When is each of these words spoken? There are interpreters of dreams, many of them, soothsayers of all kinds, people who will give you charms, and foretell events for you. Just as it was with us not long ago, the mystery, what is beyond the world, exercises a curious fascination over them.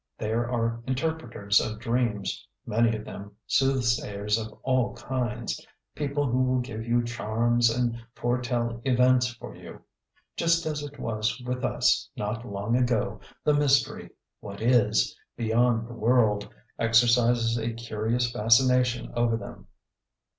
There 0.17 0.49
are 0.49 0.81
interpreters 0.87 1.61
of 1.61 1.77
dreams, 1.77 2.47
many 2.65 2.95
of 2.97 3.05
them, 3.05 3.35
soothsayers 3.45 4.39
of 4.39 4.51
all 4.63 4.95
kinds, 4.95 5.63
people 5.93 6.25
who 6.25 6.41
will 6.41 6.59
give 6.59 6.83
you 6.87 7.03
charms, 7.03 7.69
and 7.69 8.03
foretell 8.15 8.81
events 8.83 9.27
for 9.31 9.55
you. 9.55 9.83
Just 10.35 10.65
as 10.65 10.81
it 10.81 10.99
was 10.99 11.39
with 11.45 11.63
us 11.63 12.09
not 12.17 12.47
long 12.47 12.75
ago, 12.75 13.19
the 13.43 13.53
mystery, 13.53 14.09
what 14.39 14.59
is 14.59 15.15
beyond 15.37 15.87
the 15.87 15.93
world, 15.93 16.51
exercises 16.79 17.59
a 17.59 17.71
curious 17.71 18.31
fascination 18.31 19.13
over 19.15 19.37
them. 19.37 19.67